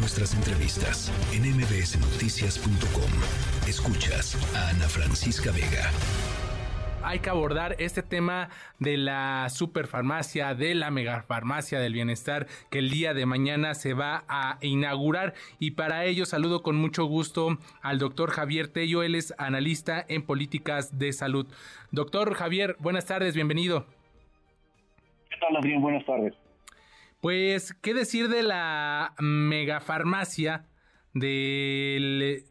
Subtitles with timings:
[0.00, 3.10] nuestras entrevistas en mbsnoticias.com.
[3.68, 5.90] Escuchas a Ana Francisca Vega
[7.02, 12.90] hay que abordar este tema de la superfarmacia, de la megafarmacia del bienestar que el
[12.90, 17.98] día de mañana se va a inaugurar y para ello saludo con mucho gusto al
[17.98, 21.46] doctor Javier Tello, él es analista en políticas de salud.
[21.90, 23.86] Doctor Javier, buenas tardes, bienvenido.
[25.30, 25.80] ¿Qué tal, Adrián?
[25.80, 26.34] Buenas tardes.
[27.20, 30.64] Pues, ¿qué decir de la megafarmacia
[31.12, 32.46] del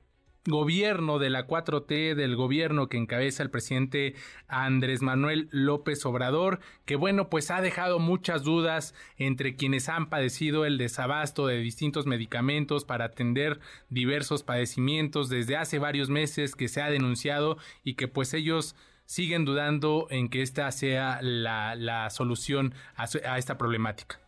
[0.46, 4.14] gobierno de la 4T, del gobierno que encabeza el presidente
[4.48, 10.66] Andrés Manuel López Obrador, que bueno, pues ha dejado muchas dudas entre quienes han padecido
[10.66, 13.60] el desabasto de distintos medicamentos para atender
[13.90, 19.46] diversos padecimientos desde hace varios meses que se ha denunciado y que pues ellos siguen
[19.46, 24.20] dudando en que esta sea la, solución a esta problemática.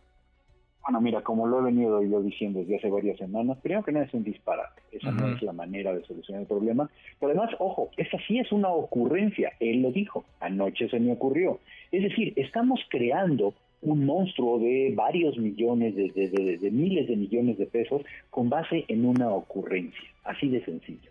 [0.82, 4.06] Bueno, mira, como lo he venido yo diciendo desde hace varias semanas, primero que nada
[4.06, 4.82] es un disparate.
[4.90, 6.90] Esa no es la manera de solucionar el problema.
[7.20, 9.52] Pero además, ojo, esa sí es una ocurrencia.
[9.60, 10.24] Él lo dijo.
[10.40, 11.60] Anoche se me ocurrió.
[11.92, 17.66] Es decir, estamos creando un monstruo de varios millones, de, de, miles de millones de
[17.66, 20.08] pesos con base en una ocurrencia.
[20.24, 21.10] Así de sencillo.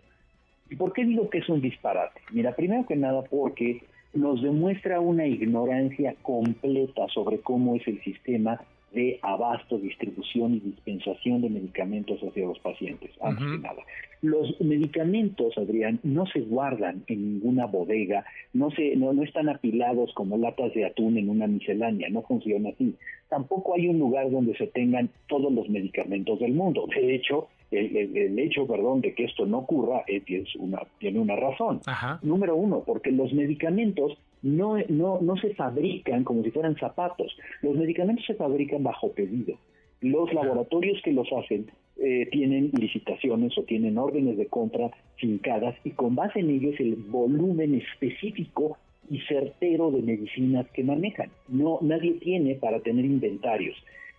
[0.68, 2.20] ¿Y por qué digo que es un disparate?
[2.30, 3.82] Mira, primero que nada porque
[4.14, 8.60] nos demuestra una ignorancia completa sobre cómo es el sistema
[8.94, 13.82] de abasto, distribución y dispensación de medicamentos hacia los pacientes, antes que nada.
[14.20, 20.12] Los medicamentos, Adrián, no se guardan en ninguna bodega, no, se, no, no están apilados
[20.14, 22.94] como latas de atún en una miscelánea, no funciona así.
[23.28, 26.86] Tampoco hay un lugar donde se tengan todos los medicamentos del mundo.
[26.94, 30.22] De hecho, el, hecho, perdón, de que esto no ocurra eh,
[30.58, 31.80] una, tiene una razón.
[32.22, 37.36] Número uno, porque los medicamentos no, no, no se fabrican como si fueran zapatos.
[37.62, 39.56] Los medicamentos se fabrican bajo pedido.
[40.00, 45.90] Los laboratorios que los hacen eh, tienen licitaciones o tienen órdenes de compra fincadas y
[45.90, 51.30] con base en ellos el volumen específico y certero de medicinas que manejan.
[51.48, 53.76] No, nadie tiene para tener inventarios.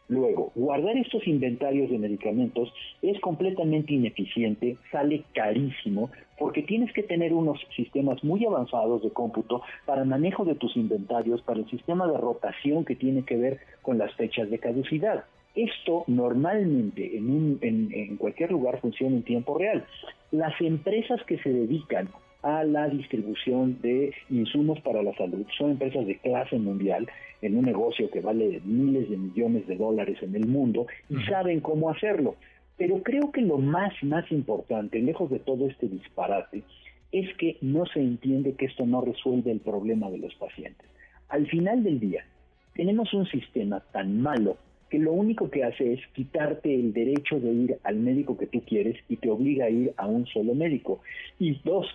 [0.10, 2.72] Luego, guardar estos inventarios de medicamentos
[3.02, 9.62] es completamente ineficiente, sale carísimo, porque tienes que tener unos sistemas muy avanzados de cómputo
[9.86, 13.98] para manejo de tus inventarios, para el sistema de rotación que tiene que ver con
[13.98, 15.24] las fechas de caducidad.
[15.56, 19.86] Esto normalmente en, en cualquier lugar funciona en tiempo real.
[20.32, 22.10] Las empresas que se dedican
[22.44, 25.46] a la distribución de insumos para la salud.
[25.58, 27.08] Son empresas de clase mundial
[27.42, 31.62] en un negocio que vale miles de millones de dólares en el mundo y saben
[31.62, 32.36] cómo hacerlo.
[32.78, 36.64] Pero creo que lo más, más importante, lejos de todo este disparate,
[37.12, 40.88] es que no se entiende que esto no resuelve el problema de los pacientes.
[41.30, 42.26] Al final del día,
[42.76, 44.58] tenemos un sistema tan malo
[44.90, 48.62] que lo único que hace es quitarte el derecho de ir al médico que tú
[48.62, 51.02] quieres y te obliga a ir a un solo médico.
[51.40, 51.88] Y dos,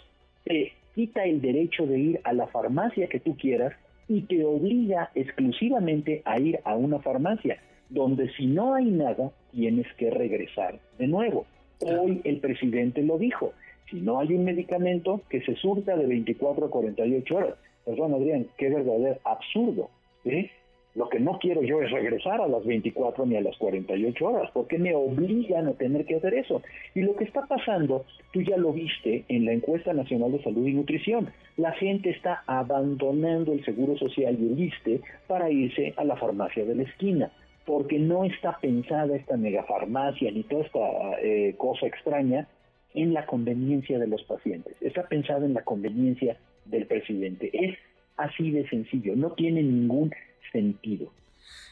[0.48, 3.74] te quita el derecho de ir a la farmacia que tú quieras
[4.08, 7.60] y te obliga exclusivamente a ir a una farmacia,
[7.90, 11.46] donde si no hay nada, tienes que regresar de nuevo.
[11.80, 13.52] Hoy el presidente lo dijo,
[13.90, 17.54] si no hay un medicamento, que se surta de 24 a 48 horas.
[17.84, 19.90] Perdón, Adrián, qué verdadero absurdo.
[20.24, 20.50] ¿eh?
[20.98, 24.50] Lo que no quiero yo es regresar a las 24 ni a las 48 horas,
[24.52, 26.60] porque me obligan a tener que hacer eso.
[26.92, 30.66] Y lo que está pasando, tú ya lo viste en la encuesta nacional de salud
[30.66, 31.28] y nutrición.
[31.56, 36.64] La gente está abandonando el seguro social y el ISTE para irse a la farmacia
[36.64, 37.30] de la esquina,
[37.64, 40.80] porque no está pensada esta megafarmacia ni toda esta
[41.22, 42.48] eh, cosa extraña
[42.94, 44.76] en la conveniencia de los pacientes.
[44.82, 47.50] Está pensada en la conveniencia del presidente.
[47.52, 47.78] Es
[48.16, 50.10] así de sencillo, no tiene ningún
[50.52, 51.12] sentido.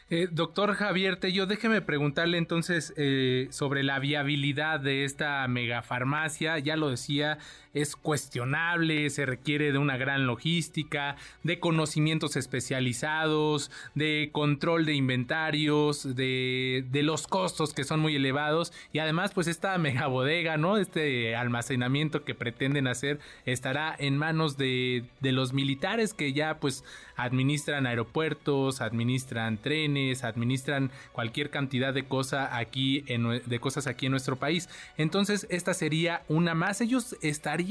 [0.09, 6.57] Eh, doctor Javier Tello, déjeme preguntarle entonces eh, sobre la viabilidad de esta megafarmacia.
[6.59, 7.39] Ya lo decía,
[7.81, 16.15] es cuestionable, se requiere de una gran logística, de conocimientos especializados, de control de inventarios,
[16.15, 20.77] de, de los costos que son muy elevados y además pues esta megabodega, ¿no?
[20.77, 26.83] Este almacenamiento que pretenden hacer estará en manos de, de los militares que ya pues
[27.15, 34.11] administran aeropuertos, administran trenes, administran cualquier cantidad de cosa aquí en, de cosas aquí en
[34.11, 34.69] nuestro país.
[34.97, 36.79] Entonces, esta sería una más.
[36.79, 37.66] Ellos estarían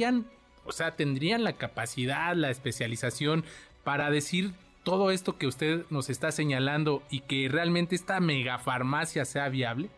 [0.64, 3.44] o sea, tendrían la capacidad, la especialización
[3.84, 4.50] para decir
[4.82, 9.88] todo esto que usted nos está señalando y que realmente esta megafarmacia sea viable?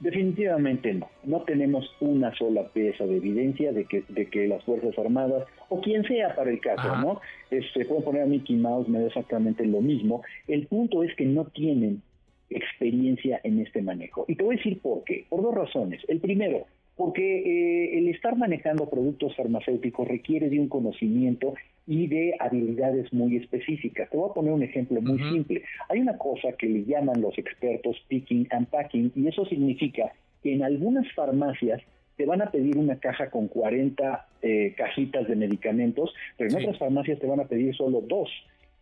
[0.00, 1.10] Definitivamente no.
[1.24, 5.82] No tenemos una sola pieza de evidencia de que, de que las Fuerzas Armadas, o
[5.82, 7.20] quien sea para el caso, ¿no?
[7.50, 10.22] Este, puedo poner a Mickey Mouse, me da exactamente lo mismo.
[10.48, 12.00] El punto es que no tienen
[12.48, 14.24] experiencia en este manejo.
[14.26, 15.26] Y te voy a decir por qué.
[15.28, 16.02] Por dos razones.
[16.08, 16.66] El primero,
[17.00, 21.54] porque eh, el estar manejando productos farmacéuticos requiere de un conocimiento
[21.86, 24.10] y de habilidades muy específicas.
[24.10, 25.62] Te voy a poner un ejemplo muy simple.
[25.88, 30.12] Hay una cosa que le llaman los expertos picking and packing y eso significa
[30.42, 31.80] que en algunas farmacias
[32.18, 36.76] te van a pedir una caja con 40 eh, cajitas de medicamentos, pero en otras
[36.76, 38.28] farmacias te van a pedir solo dos.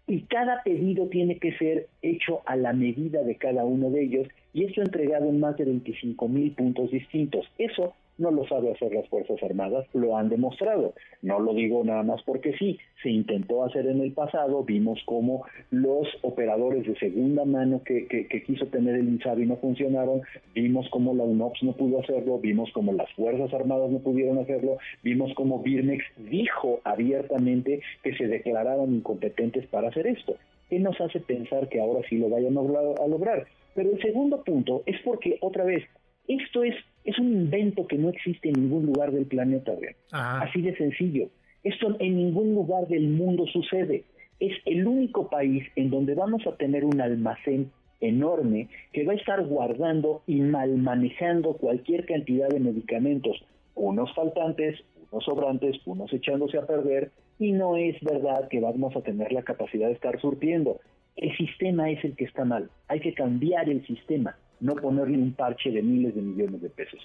[0.09, 4.27] Y cada pedido tiene que ser hecho a la medida de cada uno de ellos
[4.53, 7.47] y esto entregado en más de 25 mil puntos distintos.
[7.59, 10.93] Eso no lo sabe hacer las Fuerzas Armadas, lo han demostrado.
[11.23, 15.45] No lo digo nada más porque sí, se intentó hacer en el pasado, vimos cómo
[15.71, 18.07] los operadores de segunda mano que,
[18.47, 20.23] quiso tener el INSABI no funcionaron,
[20.55, 24.79] vimos cómo la UNOPS no pudo hacerlo, vimos cómo las Fuerzas Armadas no pudieron hacerlo,
[25.03, 30.37] vimos cómo Birmex dijo abiertamente que se declaraban incompetentes para hacer esto.
[30.69, 33.47] ¿Qué nos hace pensar que ahora sí lo vayan a lograr?
[33.75, 35.85] Pero el segundo punto es porque, otra vez,
[36.29, 39.73] esto es, es un invento que no existe en ningún lugar del planeta,
[40.13, 41.31] Así de sencillo.
[41.65, 44.05] Esto en ningún lugar del mundo sucede.
[44.39, 49.17] Es el único país en donde vamos a tener un almacén enorme que va a
[49.17, 53.43] estar guardando y mal manejando cualquier cantidad de medicamentos,
[53.75, 54.79] unos faltantes,
[55.11, 57.11] unos sobrantes, unos echándose a perder,
[57.41, 60.79] y no es verdad que vamos a tener la capacidad de estar surtiendo.
[61.17, 62.71] El sistema es el que está mal.
[62.87, 67.01] Hay que cambiar el sistema no ponerle un parche de miles de millones de pesos.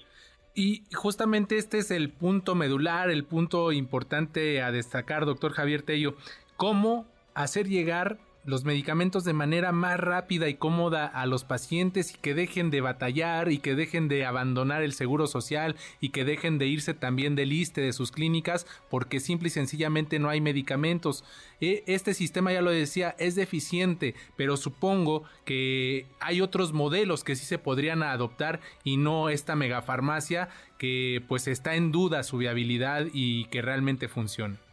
[0.54, 6.14] Y justamente este es el punto medular, el punto importante a destacar, doctor Javier Tello.
[6.56, 12.18] ¿Cómo hacer llegar los medicamentos de manera más rápida y cómoda a los pacientes y
[12.18, 16.58] que dejen de batallar y que dejen de abandonar el seguro social y que dejen
[16.58, 21.24] de irse también del liste de sus clínicas porque simple y sencillamente no hay medicamentos.
[21.60, 27.36] E, este sistema, ya lo decía, es deficiente, pero supongo que hay otros modelos que
[27.36, 30.48] sí se podrían adoptar y no esta megafarmacia
[30.78, 34.63] que pues está en duda su viabilidad y que realmente funcione.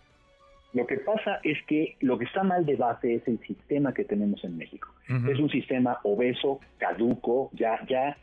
[0.74, 4.06] Lo que pasa es que lo que está mal de base es el sistema que
[4.06, 4.90] tenemos en México.
[5.30, 8.18] Es un sistema obeso, caduco, ya, ya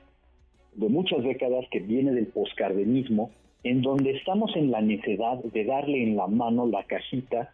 [0.75, 3.31] de muchas décadas que viene del poscardenismo,
[3.65, 7.53] en donde estamos en la necesidad de darle en la mano la cajita,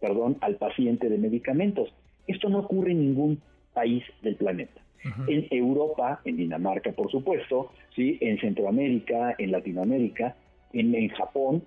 [0.00, 1.94] perdón, al paciente de medicamentos.
[2.26, 3.42] Esto no ocurre en ningún
[3.72, 4.80] país del planeta.
[5.28, 10.34] En Europa, en Dinamarca, por supuesto, sí, en Centroamérica, en Latinoamérica,
[10.72, 11.62] en, en Japón,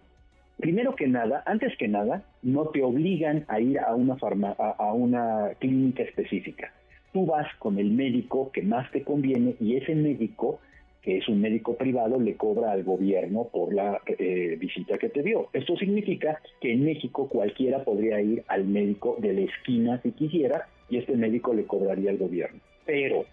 [0.57, 4.17] primero que nada, antes que nada, no te obligan a ir a una,
[4.57, 6.73] a, una clínica específica.
[7.13, 10.59] Tú vas con el médico que más te conviene y ese médico,
[11.01, 15.23] que es un médico privado, le cobra al gobierno por la eh, visita que te
[15.23, 15.47] dio.
[15.53, 20.67] Esto significa que en México cualquiera podría ir al médico de la esquina si quisiera
[20.89, 22.59] y este médico le cobraría al gobierno.
[22.85, 23.25] Pero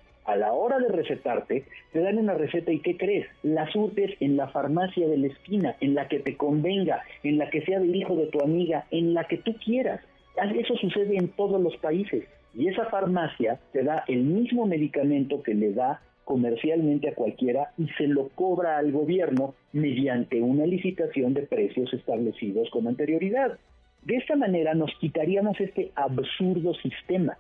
[1.05, 3.27] recetarte, te dan una receta y ¿qué crees?
[3.43, 7.51] La surtes en la farmacia de la esquina, en la que te convenga, en la
[7.51, 10.01] que sea del hijo de tu amiga, en la que tú quieras.
[10.37, 12.25] Eso sucede en todos los países.
[12.55, 17.89] Y esa farmacia te da el mismo medicamento que le da comercialmente a cualquiera y
[17.99, 23.59] se lo cobra al gobierno mediante una licitación de precios establecidos con anterioridad.
[24.03, 27.37] De esta manera nos quitaríamos este absurdo sistema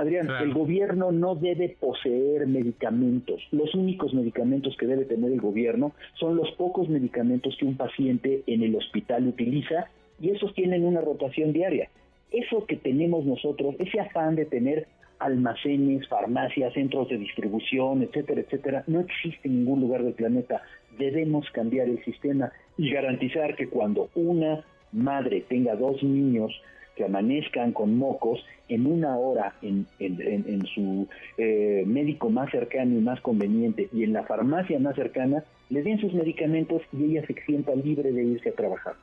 [0.00, 3.42] Adrián, el gobierno no debe poseer medicamentos.
[3.52, 8.42] Los únicos medicamentos que debe tener el gobierno son los pocos medicamentos que un paciente
[8.46, 11.90] en el hospital utiliza y esos tienen una rotación diaria.
[12.30, 14.86] Eso que tenemos nosotros, ese afán de tener
[15.18, 20.62] almacenes, farmacias, centros de distribución, etcétera, etcétera, no existe en ningún lugar del planeta.
[20.98, 26.52] Debemos cambiar el sistema y garantizar que cuando una madre tenga dos niños
[26.96, 33.02] que amanezcan con mocos en una hora en, en, su eh, médico más cercano y
[33.02, 37.34] más conveniente y en la farmacia más cercana, le den sus medicamentos y ella se
[37.46, 38.94] sienta libre de irse a trabajar.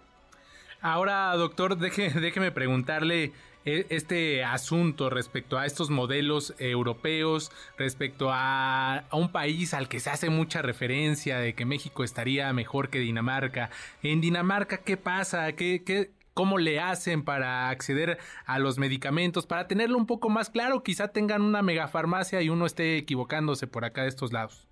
[0.80, 3.32] Ahora, doctor, déjeme preguntarle
[3.66, 10.00] e, este asunto respecto a estos modelos europeos, respecto a, a, un país al que
[10.00, 13.70] se hace mucha referencia de que México estaría mejor que Dinamarca.
[14.04, 15.52] En Dinamarca, ¿qué pasa?
[15.54, 20.52] ¿Qué, qué, cómo le hacen para acceder a los medicamentos, para tenerlo un poco más
[20.52, 24.68] claro, quizá tengan una megafarmacia y uno esté equivocándose por acá de estos lados.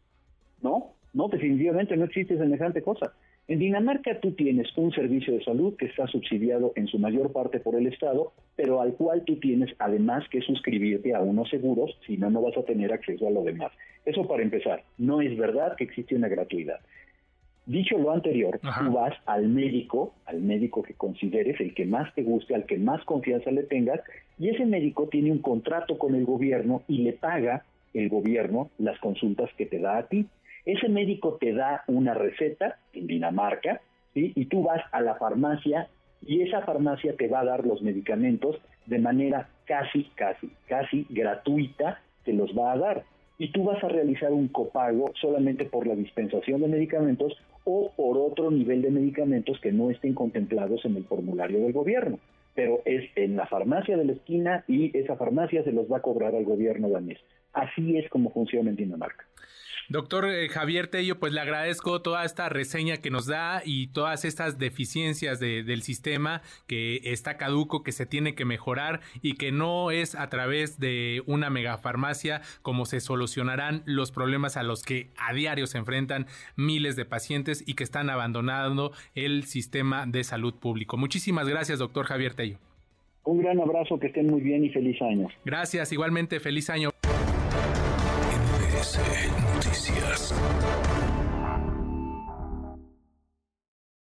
[0.62, 3.14] No, no, definitivamente no existe semejante cosa.
[3.48, 7.60] En Dinamarca tú tienes un servicio de salud que está subsidiado en su mayor parte
[7.60, 12.16] por el Estado, pero al cual tú tienes además que suscribirte a unos seguros, si
[12.18, 13.72] no, no vas a tener acceso a lo demás.
[14.06, 16.80] Eso para empezar, no es verdad que existe una gratuidad.
[17.66, 22.22] Dicho lo anterior, tú vas al médico, al médico que consideres, el que más te
[22.22, 24.02] guste, al que más confianza le tengas,
[24.38, 29.00] y ese médico tiene un contrato con el gobierno y le paga el gobierno las
[29.00, 30.28] consultas que te da a ti.
[30.66, 33.82] Ese médico te da una receta en Dinamarca,
[34.16, 35.90] y tú vas a la farmacia
[36.26, 42.00] y esa farmacia te va a dar los medicamentos de manera casi, casi, casi gratuita,
[42.24, 43.04] te los va a dar.
[43.38, 48.18] Y tú vas a realizar un copago solamente por la dispensación de medicamentos o por
[48.18, 52.20] otro nivel de medicamentos que no estén contemplados en el formulario del gobierno.
[52.54, 56.02] Pero es en la farmacia de la esquina y esa farmacia se los va a
[56.02, 57.20] cobrar al gobierno danés.
[57.52, 59.26] Así es como funciona en Dinamarca.
[59.88, 64.26] Doctor eh, Javier Tello, pues le agradezco toda esta reseña que nos da y todas
[64.26, 69.92] estas deficiencias del sistema que está caduco, que se tiene que mejorar y que no
[69.92, 75.34] es a través de una megafarmacia como se solucionarán los problemas a los que a
[75.34, 76.26] diario se enfrentan
[76.56, 80.98] miles de pacientes y que están abandonando el sistema de salud público.
[80.98, 82.58] Muchísimas gracias, doctor Javier Tello.
[83.26, 85.28] Un gran abrazo, que estén muy bien y feliz año.
[85.44, 86.92] Gracias, igualmente feliz año.